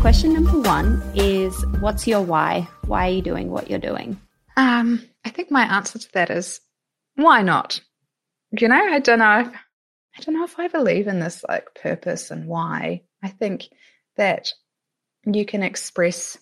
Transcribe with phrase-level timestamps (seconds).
[0.00, 2.66] Question number one is What's your why?
[2.86, 4.18] Why are you doing what you're doing?
[4.56, 6.58] Um, I think my answer to that is
[7.16, 7.82] why not?
[8.58, 11.74] You know, I don't know if I don't know if I believe in this like
[11.74, 13.02] purpose and why.
[13.22, 13.68] I think
[14.16, 14.54] that
[15.26, 16.38] you can express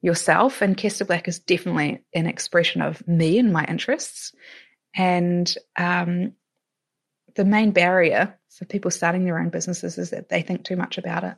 [0.00, 4.32] yourself, and Kester Black is definitely an expression of me and my interests.
[4.96, 6.32] And um,
[7.34, 10.96] the main barrier for people starting their own businesses is that they think too much
[10.96, 11.36] about it.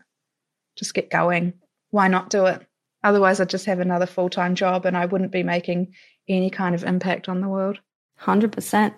[0.76, 1.54] Just get going.
[1.90, 2.66] Why not do it?
[3.02, 5.94] Otherwise, I'd just have another full time job and I wouldn't be making
[6.28, 7.78] any kind of impact on the world.
[8.20, 8.94] 100%.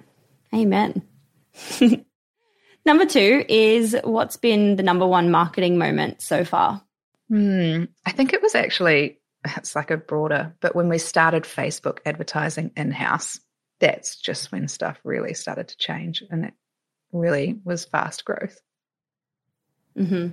[0.55, 1.03] Amen.
[2.87, 6.83] number two is What's been the number one marketing moment so far?
[7.28, 7.84] Hmm.
[8.06, 12.71] I think it was actually, it's like a broader, but when we started Facebook advertising
[12.77, 13.39] in house,
[13.81, 16.55] that's just when stuff really started to change and it
[17.12, 18.59] really was fast growth.
[19.97, 20.28] Mm-hmm.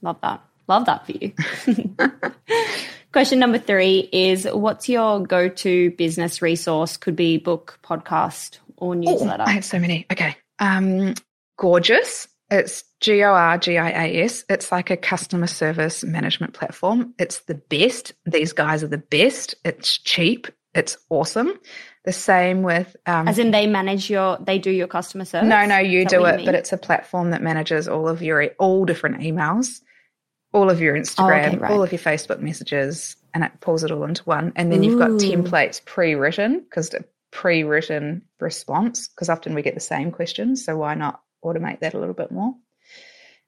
[0.00, 0.42] Love that.
[0.68, 1.32] Love that for you.
[3.12, 6.96] Question number three is What's your go to business resource?
[6.96, 9.42] Could be book, podcast, or newsletter.
[9.42, 10.06] Oh, I have so many.
[10.10, 10.36] Okay.
[10.58, 11.14] Um,
[11.58, 12.28] Gorgias.
[12.50, 14.44] It's G O R G I A S.
[14.48, 17.14] It's like a customer service management platform.
[17.18, 18.12] It's the best.
[18.26, 19.54] These guys are the best.
[19.64, 20.48] It's cheap.
[20.74, 21.52] It's awesome.
[22.04, 25.48] The same with um, As in, they manage your, they do your customer service.
[25.48, 28.84] no, no, you do it, but it's a platform that manages all of your all
[28.84, 29.80] different emails,
[30.52, 31.70] all of your Instagram, Oh, okay, right.
[31.70, 34.52] all of your Facebook messages, and it pulls it all into one.
[34.56, 36.94] And then you've got templates pre-written because
[37.30, 41.98] pre-written response because often we get the same questions, so why not automate that a
[41.98, 42.54] little bit more?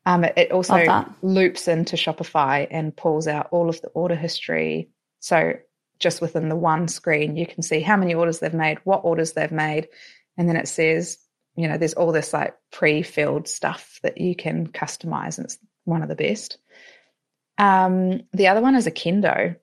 [0.06, 4.90] Um, it, it also loops into Shopify and pulls out all of the order history.
[5.20, 5.55] So
[5.99, 9.32] just within the one screen, you can see how many orders they've made, what orders
[9.32, 9.88] they've made,
[10.37, 11.19] and then it says,
[11.56, 16.02] you know, there's all this like pre-filled stuff that you can customize, and it's one
[16.02, 16.58] of the best.
[17.59, 19.56] Um, the other one is a.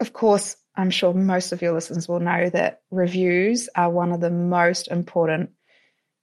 [0.00, 4.20] Of course, I'm sure most of your listeners will know that reviews are one of
[4.20, 5.50] the most important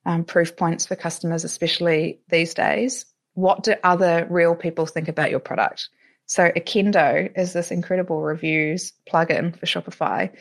[0.06, 3.06] um, proof points for customers, especially these days.
[3.36, 5.90] what do other real people think about your product?
[6.28, 10.32] So Okendo is this incredible reviews plugin for Shopify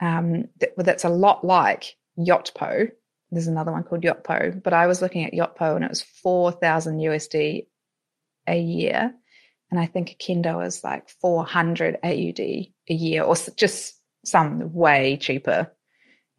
[0.00, 2.90] um, that, that's a lot like Yotpo.
[3.30, 6.98] There's another one called Yotpo, but I was looking at Yotpo and it was 4,000
[6.98, 7.66] USD
[8.46, 9.14] a year.
[9.70, 13.94] And I think Okendo is like 400 AUD a year or just
[14.24, 15.70] some way cheaper.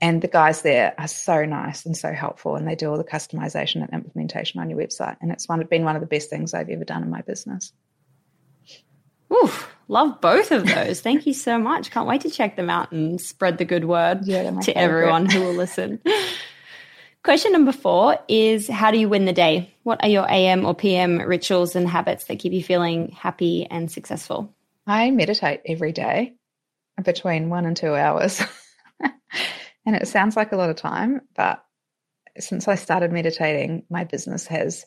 [0.01, 3.03] And the guys there are so nice and so helpful, and they do all the
[3.03, 5.15] customization and implementation on your website.
[5.21, 7.71] And it's one, been one of the best things I've ever done in my business.
[9.31, 11.01] Oof, love both of those.
[11.01, 11.91] Thank you so much.
[11.91, 14.75] Can't wait to check them out and spread the good word yeah, to favorite.
[14.75, 16.01] everyone who will listen.
[17.23, 19.71] Question number four is How do you win the day?
[19.83, 23.91] What are your AM or PM rituals and habits that keep you feeling happy and
[23.91, 24.55] successful?
[24.87, 26.33] I meditate every day
[27.03, 28.41] between one and two hours.
[29.85, 31.63] and it sounds like a lot of time, but
[32.39, 34.85] since I started meditating, my business has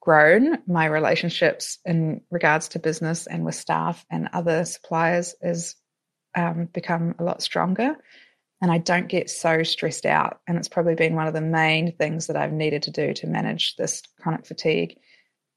[0.00, 0.58] grown.
[0.66, 5.76] My relationships in regards to business and with staff and other suppliers has
[6.34, 7.96] um, become a lot stronger.
[8.60, 10.40] And I don't get so stressed out.
[10.46, 13.26] And it's probably been one of the main things that I've needed to do to
[13.26, 14.98] manage this chronic fatigue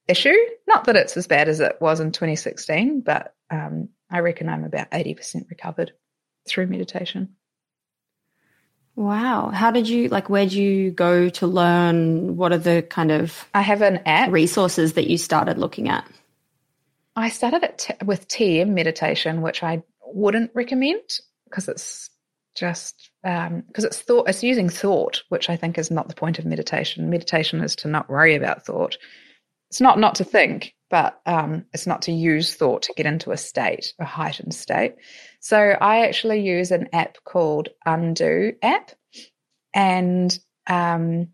[0.08, 0.36] issue.
[0.68, 4.64] Not that it's as bad as it was in 2016, but um, I reckon I'm
[4.64, 5.92] about 80% recovered
[6.48, 7.36] through meditation.
[8.96, 9.50] Wow.
[9.50, 13.50] How did you like where did you go to learn what are the kind of
[13.54, 16.06] I have an app resources that you started looking at?
[17.16, 22.10] I started it t- with TM meditation, which I wouldn't recommend because it's
[22.56, 26.40] just because um, it's thought it's using thought, which I think is not the point
[26.40, 27.10] of meditation.
[27.10, 28.98] Meditation is to not worry about thought.
[29.70, 33.32] It's not not to think, but um, it's not to use thought to get into
[33.32, 34.96] a state, a heightened state.
[35.40, 38.92] So I actually use an app called Undo app,
[39.74, 41.30] and um,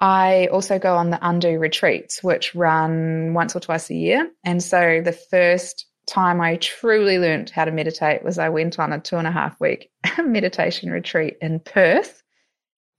[0.00, 4.30] I also go on the Undo retreats, which run once or twice a year.
[4.44, 8.92] And so the first time I truly learned how to meditate was I went on
[8.92, 12.22] a two and a half week meditation retreat in Perth.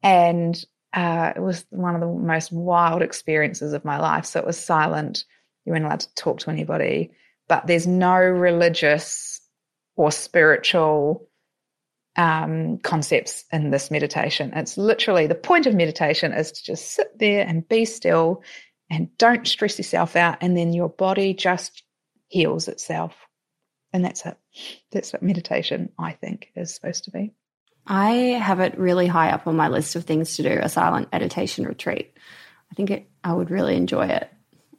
[0.04, 0.62] And
[0.94, 4.26] uh, it was one of the most wild experiences of my life.
[4.26, 5.26] So it was silent.
[5.66, 7.12] You weren't allowed to talk to anybody,
[7.48, 9.42] but there's no religious
[9.96, 11.28] or spiritual
[12.16, 14.52] um, concepts in this meditation.
[14.56, 18.44] It's literally the point of meditation is to just sit there and be still
[18.90, 20.38] and don't stress yourself out.
[20.42, 21.84] And then your body just
[22.28, 23.16] heals itself.
[23.94, 24.38] And that's it.
[24.92, 27.34] That's what meditation, I think, is supposed to be.
[27.86, 31.12] I have it really high up on my list of things to do a silent
[31.12, 32.12] meditation retreat.
[32.70, 34.30] I think it, I would really enjoy it.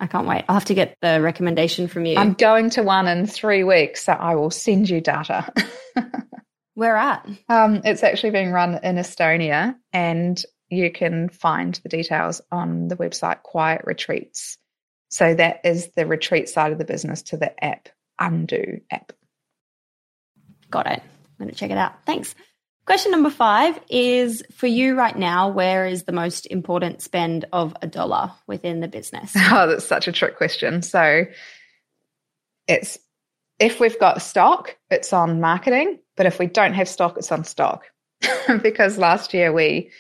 [0.01, 0.45] I can't wait.
[0.49, 2.17] I'll have to get the recommendation from you.
[2.17, 5.53] I'm going to one in three weeks, so I will send you data.
[6.75, 7.29] Where at?
[7.49, 12.97] Um, it's actually being run in Estonia, and you can find the details on the
[12.97, 14.59] website Quiet Retreats.
[15.09, 17.89] So that is the retreat side of the business to the app,
[18.19, 19.13] Undo app.
[20.71, 21.03] Got it.
[21.03, 21.95] I'm going to check it out.
[22.05, 22.35] Thanks.
[22.85, 27.77] Question number five is for you right now, where is the most important spend of
[27.83, 29.35] a dollar within the business?
[29.51, 30.83] Oh, that's such a trick question.
[30.83, 31.27] So
[32.67, 32.99] it's
[33.59, 37.45] if we've got stock, it's on marketing, but if we don't have stock, it's on
[37.45, 37.85] stock.
[38.63, 39.91] because last year we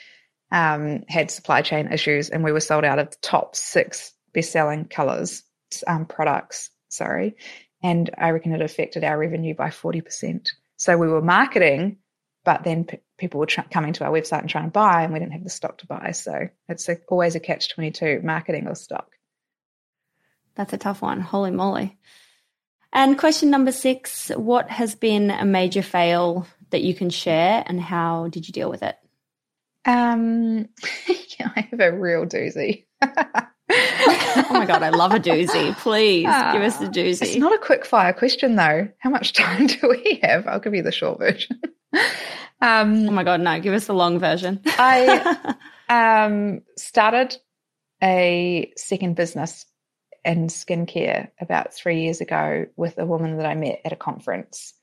[0.50, 4.52] um, had supply chain issues and we were sold out of the top six best
[4.52, 5.42] selling colors,
[5.88, 7.36] um, products, sorry.
[7.82, 10.50] And I reckon it affected our revenue by 40%.
[10.76, 11.98] So we were marketing,
[12.44, 15.18] but then p- people were coming to our website and trying to buy, and we
[15.18, 16.12] didn't have the stock to buy.
[16.12, 19.10] So it's a, always a catch 22 marketing or stock.
[20.54, 21.20] That's a tough one.
[21.20, 21.98] Holy moly.
[22.92, 27.80] And question number six What has been a major fail that you can share, and
[27.80, 28.96] how did you deal with it?
[29.84, 30.68] Um,
[31.38, 32.86] yeah, I have a real doozy.
[34.36, 35.76] oh my god, I love a doozy.
[35.78, 37.22] Please uh, give us a doozy.
[37.22, 38.88] It's not a quick fire question though.
[38.98, 40.46] How much time do we have?
[40.46, 41.60] I'll give you the short version.
[42.60, 43.60] um, oh my god, no!
[43.60, 44.60] Give us the long version.
[44.66, 45.54] I
[45.88, 47.36] um, started
[48.02, 49.66] a second business
[50.24, 54.74] in skincare about three years ago with a woman that I met at a conference.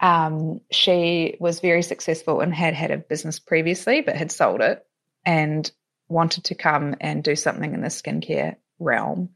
[0.00, 4.84] Um, she was very successful and had had a business previously, but had sold it
[5.24, 5.70] and
[6.08, 9.30] wanted to come and do something in the skincare realm.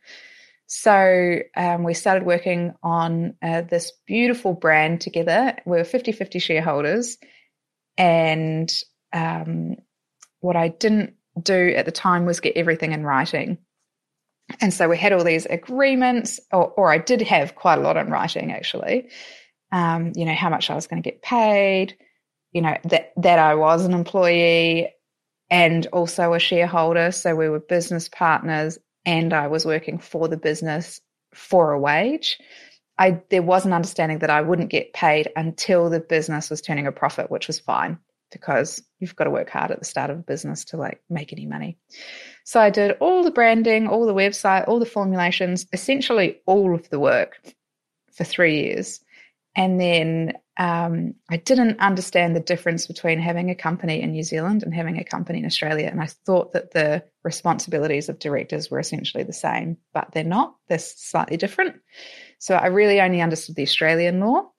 [0.67, 5.57] So um, we started working on uh, this beautiful brand together.
[5.67, 7.19] We were 50 50 shareholders.
[7.99, 8.73] And
[9.13, 9.77] um,
[10.41, 13.59] what I didn't do at the time was get everything in writing.
[14.61, 17.97] And so we had all these agreements, or, or I did have quite a lot
[17.97, 19.11] in writing actually.
[19.71, 21.97] Um, you know, how much I was going to get paid,
[22.53, 24.89] you know, that, that I was an employee
[25.53, 27.13] and also a shareholder.
[27.13, 31.01] So we were business partners and I was working for the business
[31.35, 32.39] for a wage,
[32.99, 36.87] I there was an understanding that I wouldn't get paid until the business was turning
[36.87, 37.99] a profit, which was fine
[38.31, 41.35] because you've got to work hard at the start of a business to like make
[41.35, 41.77] any money.
[42.45, 46.89] So I did all the branding, all the website, all the formulations, essentially all of
[46.89, 47.39] the work
[48.13, 49.01] for three years.
[49.55, 54.63] And then um, I didn't understand the difference between having a company in New Zealand
[54.63, 55.89] and having a company in Australia.
[55.91, 60.55] And I thought that the responsibilities of directors were essentially the same, but they're not.
[60.69, 61.77] They're slightly different.
[62.39, 64.51] So I really only understood the Australian law.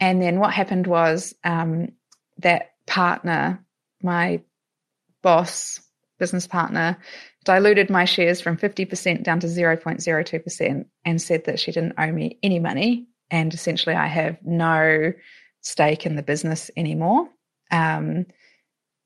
[0.00, 1.88] And then what happened was um,
[2.38, 3.64] that partner,
[4.02, 4.42] my
[5.22, 5.80] boss,
[6.18, 6.98] business partner,
[7.44, 12.38] diluted my shares from 50% down to 0.02% and said that she didn't owe me
[12.42, 13.08] any money.
[13.32, 15.12] And essentially, I have no
[15.62, 17.28] stake in the business anymore.
[17.72, 18.26] Um,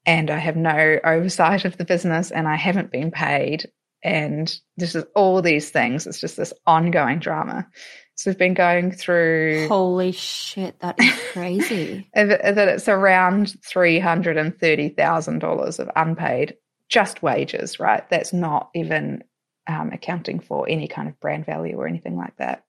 [0.04, 3.70] and I have no oversight of the business and I haven't been paid.
[4.02, 6.06] And this is all these things.
[6.06, 7.66] It's just this ongoing drama.
[8.14, 9.66] So we've been going through.
[9.68, 12.10] Holy shit, that is crazy.
[12.14, 16.56] that it's around $330,000 of unpaid
[16.88, 18.08] just wages, right?
[18.10, 19.24] That's not even
[19.66, 22.65] um, accounting for any kind of brand value or anything like that.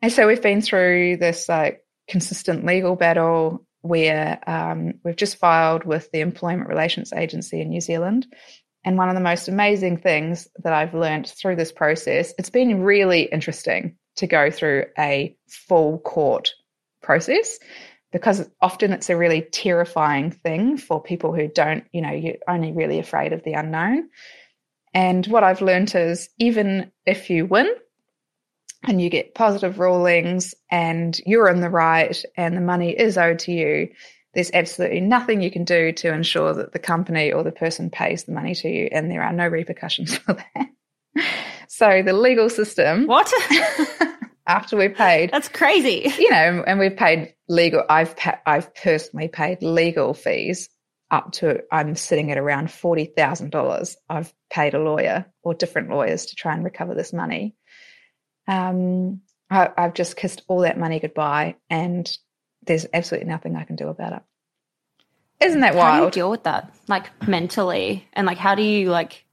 [0.00, 5.84] And so we've been through this like consistent legal battle where um, we've just filed
[5.84, 8.26] with the Employment Relations Agency in New Zealand.
[8.84, 12.82] And one of the most amazing things that I've learned through this process, it's been
[12.82, 16.52] really interesting to go through a full court
[17.02, 17.58] process
[18.12, 22.72] because often it's a really terrifying thing for people who don't, you know, you're only
[22.72, 24.08] really afraid of the unknown.
[24.94, 27.68] And what I've learned is even if you win
[28.86, 33.40] and you get positive rulings and you're in the right and the money is owed
[33.40, 33.88] to you,
[34.34, 38.24] there's absolutely nothing you can do to ensure that the company or the person pays
[38.24, 40.68] the money to you, and there are no repercussions for that.
[41.68, 43.06] So the legal system.
[43.06, 43.32] What?
[44.48, 45.30] after we've paid.
[45.30, 46.12] That's crazy.
[46.18, 47.84] You know, and we've paid legal.
[47.88, 50.68] I've pa- I've personally paid legal fees
[51.10, 51.60] up to.
[51.70, 53.96] I'm sitting at around forty thousand dollars.
[54.08, 57.54] I've paid a lawyer or different lawyers to try and recover this money.
[58.48, 62.10] Um, I, I've just kissed all that money goodbye, and
[62.64, 64.22] there's absolutely nothing I can do about it.
[65.40, 65.92] Isn't that wild?
[65.92, 69.24] How do you deal with that, like mentally, and like how do you like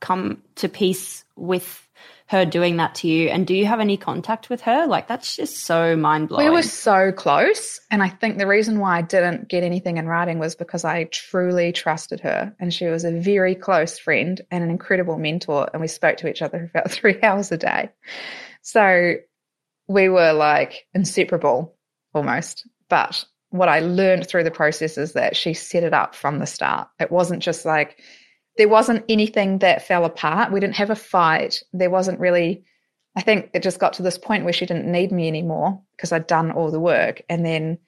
[0.00, 1.86] come to peace with
[2.30, 3.28] her doing that to you?
[3.28, 4.86] And do you have any contact with her?
[4.86, 6.46] Like, that's just so mind blowing.
[6.46, 7.80] We were so close.
[7.90, 11.04] And I think the reason why I didn't get anything in writing was because I
[11.04, 12.54] truly trusted her.
[12.60, 15.68] And she was a very close friend and an incredible mentor.
[15.72, 17.90] And we spoke to each other for about three hours a day.
[18.62, 19.14] So
[19.88, 21.76] we were like inseparable
[22.14, 22.66] almost.
[22.88, 26.46] But what I learned through the process is that she set it up from the
[26.46, 26.88] start.
[27.00, 28.00] It wasn't just like,
[28.56, 30.52] there wasn't anything that fell apart.
[30.52, 31.62] We didn't have a fight.
[31.72, 32.64] There wasn't really,
[33.16, 36.12] I think it just got to this point where she didn't need me anymore because
[36.12, 37.22] I'd done all the work.
[37.28, 37.78] And then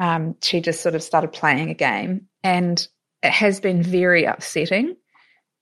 [0.00, 2.28] um, she just sort of started playing a game.
[2.42, 2.86] And
[3.22, 4.96] it has been very upsetting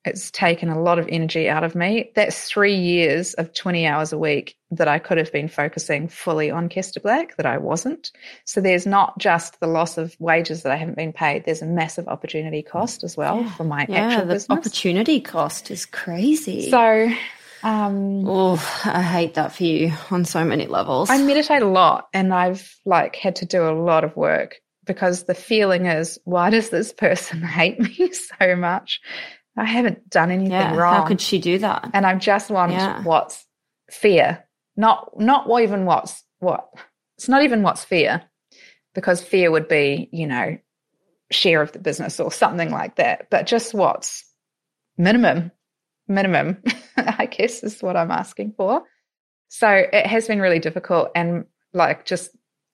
[0.04, 2.10] it's taken a lot of energy out of me.
[2.14, 6.50] That's three years of 20 hours a week that I could have been focusing fully
[6.50, 8.10] on Kester Black that I wasn't.
[8.44, 11.66] So there's not just the loss of wages that I haven't been paid, there's a
[11.66, 13.50] massive opportunity cost as well yeah.
[13.54, 14.58] for my yeah, actual the business.
[14.58, 16.70] opportunity cost is crazy.
[16.70, 17.10] So
[17.62, 21.08] um, oh, I hate that for you on so many levels.
[21.08, 25.24] I meditate a lot and I've like had to do a lot of work because
[25.24, 29.00] the feeling is, why does this person hate me so much?
[29.56, 30.94] I haven't done anything yeah, wrong.
[30.94, 31.90] How could she do that?
[31.92, 33.02] And I'm just want yeah.
[33.02, 33.44] what's
[33.90, 34.44] fear,
[34.76, 36.68] not not even what's what.
[37.16, 38.22] It's not even what's fear,
[38.94, 40.58] because fear would be you know
[41.30, 43.30] share of the business or something like that.
[43.30, 44.24] But just what's
[44.98, 45.52] minimum,
[46.08, 46.62] minimum,
[46.96, 48.82] I guess is what I'm asking for.
[49.48, 52.30] So it has been really difficult, and like just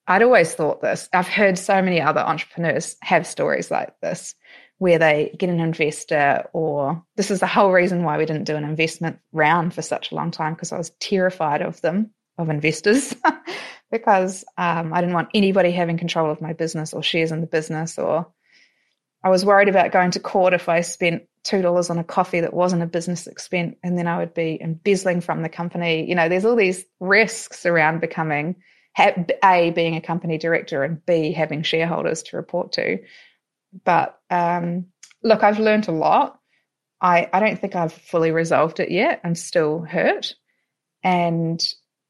[0.07, 1.07] I'd always thought this.
[1.13, 4.35] I've heard so many other entrepreneurs have stories like this
[4.81, 8.55] where they get an investor or this is the whole reason why we didn't do
[8.55, 12.49] an investment round for such a long time because I was terrified of them, of
[12.49, 13.13] investors,
[13.91, 17.47] because um, I didn't want anybody having control of my business or shares in the
[17.47, 18.27] business or
[19.23, 22.39] I was worried about going to court if I spent two dollars on a coffee
[22.41, 26.09] that wasn't a business expense and then I would be embezzling from the company.
[26.09, 28.55] You know, there's all these risks around becoming
[28.97, 32.99] a being a company director and b having shareholders to report to
[33.85, 34.87] but um,
[35.23, 36.39] look, I've learned a lot.
[36.99, 39.21] I, I don't think I've fully resolved it yet.
[39.23, 40.35] I'm still hurt.
[41.03, 41.63] And,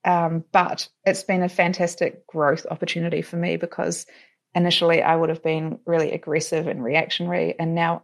[0.03, 4.05] um, but it's been a fantastic growth opportunity for me because
[4.53, 7.57] initially I would have been really aggressive and reactionary.
[7.57, 8.03] And now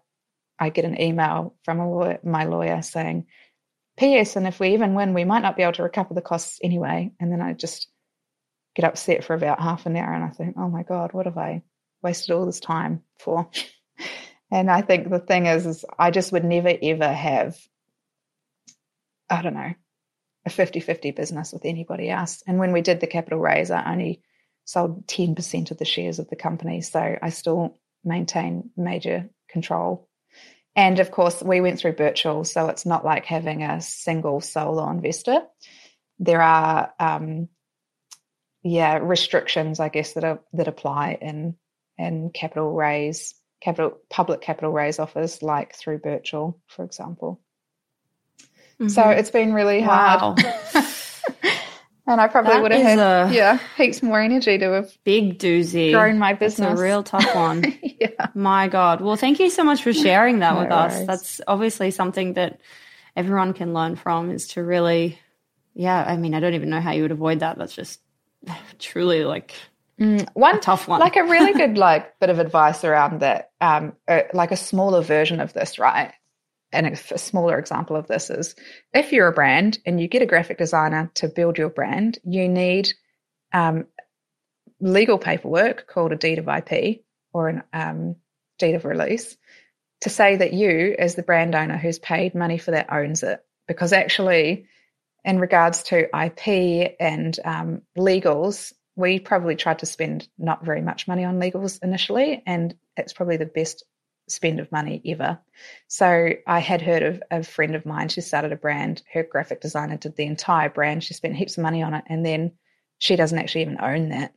[0.60, 3.26] I get an email from lawyer, my lawyer saying,
[3.98, 4.36] P.S.
[4.36, 7.12] And if we even win, we might not be able to recover the costs anyway.
[7.20, 7.90] And then I just
[8.78, 11.38] get upset for about half an hour and I think, oh my God, what have
[11.38, 11.64] I
[12.04, 13.50] wasted all this time for?
[14.52, 17.58] and I think the thing is, is I just would never ever have,
[19.30, 19.74] I don't know,
[20.46, 22.44] a 50 50 business with anybody else.
[22.46, 24.22] And when we did the capital raise, I only
[24.66, 26.82] sold 10% of the shares of the company.
[26.82, 30.08] So I still maintain major control.
[30.76, 34.88] And of course, we went through Birchal, so it's not like having a single solo
[34.92, 35.42] investor.
[36.20, 37.50] There are, um,
[38.68, 41.56] yeah, restrictions, I guess, that are, that apply in
[41.98, 47.42] in capital raise, capital public capital raise offers, like through Birchal, for example.
[48.80, 48.90] Mm-hmm.
[48.90, 50.38] So it's been really hard.
[50.38, 50.84] Wow.
[52.10, 55.92] And I probably that would have had, yeah, heaps more energy to have big doozy
[55.92, 56.72] grown my business.
[56.72, 57.78] It's a real tough one.
[57.84, 58.28] yeah.
[58.34, 59.02] My God.
[59.02, 60.94] Well, thank you so much for sharing that no with worries.
[60.94, 61.06] us.
[61.06, 62.62] That's obviously something that
[63.18, 65.20] everyone can learn from is to really,
[65.74, 67.58] yeah, I mean, I don't even know how you would avoid that.
[67.58, 68.00] That's just
[68.80, 69.54] truly like
[70.00, 71.00] mm, one tough one.
[71.00, 75.02] Like a really good like bit of advice around that, um, uh, like a smaller
[75.02, 76.14] version of this, right?
[76.72, 78.56] and a, smaller example of this is
[78.94, 82.48] if you're a brand and you get a graphic designer to build your brand, you
[82.50, 82.94] need
[83.54, 83.88] um,
[84.80, 87.02] legal paperwork called a deed of IP
[87.34, 88.16] or an um,
[88.60, 89.38] deed of release
[90.02, 93.44] to say that you, as the brand owner who's paid money for that, owns it.
[93.68, 94.68] Because actually,
[95.26, 101.08] in regards to IP and um, legals, we probably tried to spend not very much
[101.08, 103.84] money on legals initially, and it's probably the best
[104.28, 105.40] spend of money ever.
[105.88, 109.62] So I had heard of a friend of mine, she started a brand, her graphic
[109.62, 112.54] designer did the entire brand, she spent heaps of money on it, and then
[113.00, 114.34] she doesn't actually even own that.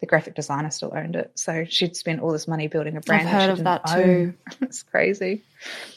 [0.00, 1.32] The graphic designer still owned it.
[1.36, 3.28] So she'd spent all this money building a brand.
[3.28, 4.34] I've heard of that too.
[4.60, 5.42] it's crazy.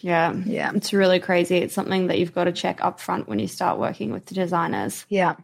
[0.02, 0.34] Yeah.
[0.46, 0.72] Yeah.
[0.74, 1.58] It's really crazy.
[1.58, 4.36] It's something that you've got to check up front when you start working with the
[4.36, 5.06] designers.
[5.10, 5.36] Yeah.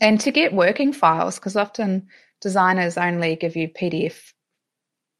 [0.00, 2.08] And to get working files, because often
[2.40, 4.32] designers only give you PDF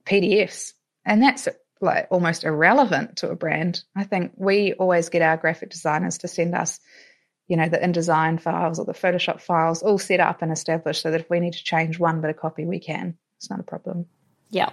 [0.05, 0.73] PDFs.
[1.05, 1.49] And that's
[1.81, 3.83] like almost irrelevant to a brand.
[3.97, 6.81] I think we always get our graphic designers to send us,
[7.49, 11.11] you know, the InDesign files or the Photoshop files all set up and established so
[11.11, 13.17] that if we need to change one bit of copy, we can.
[13.37, 14.07] It's not a problem.
[14.51, 14.71] Yeah.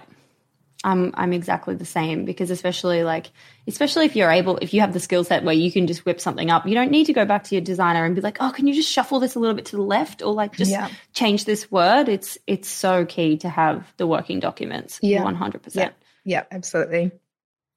[0.82, 3.30] I'm I'm exactly the same because especially like
[3.66, 6.20] especially if you're able if you have the skill set where you can just whip
[6.20, 8.50] something up, you don't need to go back to your designer and be like, oh,
[8.50, 10.88] can you just shuffle this a little bit to the left or like just yeah.
[11.12, 12.08] change this word?
[12.08, 14.98] It's it's so key to have the working documents.
[15.02, 15.92] Yeah, one hundred percent.
[16.24, 17.12] Yeah, absolutely.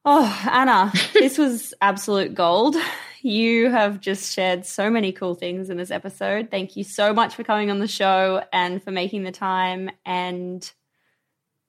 [0.06, 2.76] Oh, Anna, this was absolute gold.
[3.24, 6.52] You have just shared so many cool things in this episode.
[6.52, 9.90] Thank you so much for coming on the show and for making the time.
[10.06, 10.70] And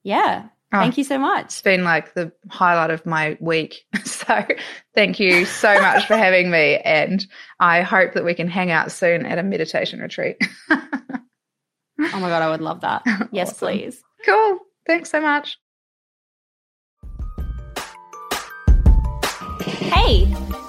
[0.03, 1.45] yeah, oh, thank you so much.
[1.47, 3.87] It's been like the highlight of my week.
[4.25, 4.43] So
[4.95, 6.79] thank you so much for having me.
[6.79, 7.27] And
[7.61, 10.39] I hope that we can hang out soon at a meditation retreat.
[10.71, 10.81] oh
[11.99, 13.03] my God, I would love that.
[13.33, 13.69] Yes, awesome.
[13.69, 14.03] please.
[14.25, 14.61] Cool.
[14.87, 15.59] Thanks so much.
[19.61, 20.27] Hey,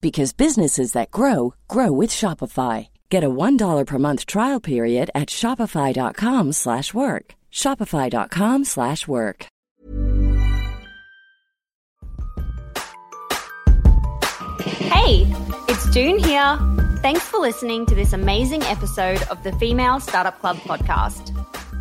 [0.00, 2.88] because businesses that grow grow with Shopify.
[3.10, 7.34] Get a $1 per month trial period at shopify.com/work.
[7.52, 9.46] shopify.com/work.
[15.06, 15.24] Hey,
[15.68, 16.58] it's Doone here.
[17.00, 21.30] Thanks for listening to this amazing episode of the Female Startup Club podcast.